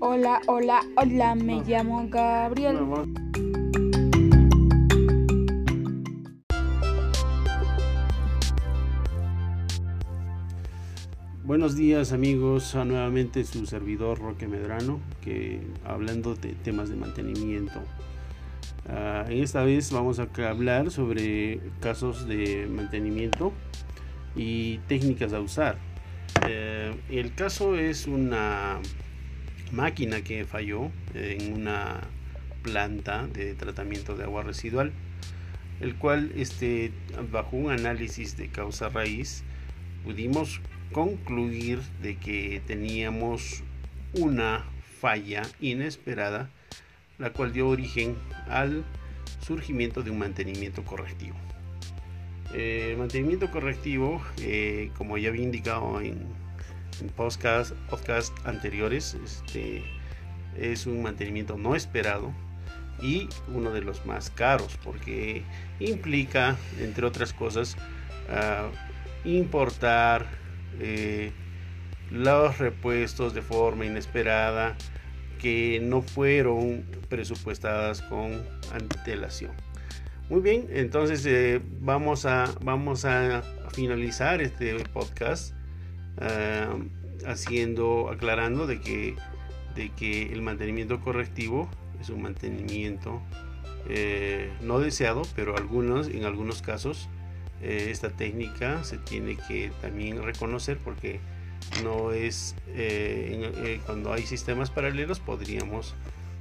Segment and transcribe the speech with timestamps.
[0.00, 2.78] Hola, hola, hola, me llamo Gabriel.
[11.44, 17.80] Buenos días amigos, a nuevamente su servidor Roque Medrano, que hablando de temas de mantenimiento.
[18.88, 23.52] Ah, en esta vez vamos a hablar sobre casos de mantenimiento
[24.34, 25.78] y técnicas a usar.
[26.48, 28.80] Eh, el caso es una
[29.72, 32.00] máquina que falló en una
[32.62, 34.92] planta de tratamiento de agua residual,
[35.80, 36.92] el cual este,
[37.30, 39.44] bajo un análisis de causa raíz
[40.04, 40.60] pudimos
[40.92, 43.62] concluir de que teníamos
[44.14, 44.64] una
[45.00, 46.50] falla inesperada,
[47.18, 48.16] la cual dio origen
[48.48, 48.84] al
[49.40, 51.36] surgimiento de un mantenimiento correctivo.
[52.54, 56.24] El mantenimiento correctivo, eh, como ya había indicado en
[57.16, 59.84] podcast, podcast anteriores, este,
[60.56, 62.32] es un mantenimiento no esperado
[63.02, 65.42] y uno de los más caros porque
[65.80, 67.76] implica, entre otras cosas,
[68.28, 70.26] uh, importar
[70.80, 71.32] eh,
[72.10, 74.76] los repuestos de forma inesperada
[75.38, 78.42] que no fueron presupuestadas con
[78.72, 79.52] antelación.
[80.30, 83.42] Muy bien, entonces eh, vamos, a, vamos a
[83.72, 85.54] finalizar este podcast
[86.18, 86.82] uh,
[87.26, 89.16] haciendo, aclarando de que,
[89.74, 91.68] de que el mantenimiento correctivo
[92.00, 93.22] es un mantenimiento
[93.88, 97.08] eh, no deseado, pero algunos, en algunos casos
[97.62, 101.20] eh, esta técnica se tiene que también reconocer porque
[101.82, 105.94] no es eh, cuando hay sistemas paralelos podríamos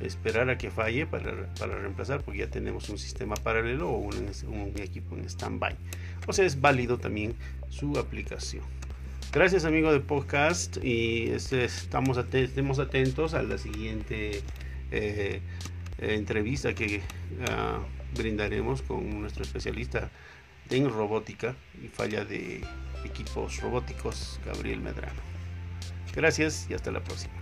[0.00, 4.14] esperar a que falle para, para, reemplazar porque ya tenemos un sistema paralelo o un,
[4.48, 5.76] un equipo en stand-by.
[6.26, 7.34] O sea es válido también
[7.68, 8.79] su aplicación
[9.32, 14.42] gracias amigo de podcast y este, estamos estemos atentos a la siguiente
[14.90, 15.40] eh,
[15.98, 20.10] entrevista que uh, brindaremos con nuestro especialista
[20.70, 22.64] en robótica y falla de
[23.04, 25.20] equipos robóticos Gabriel Medrano.
[26.14, 27.39] Gracias y hasta la próxima.